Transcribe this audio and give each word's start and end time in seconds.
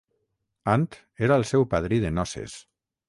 Ant 0.75 0.87
era 1.27 1.37
el 1.41 1.45
seu 1.49 1.67
padrí 1.75 2.01
de 2.07 2.11
noces. 2.21 2.57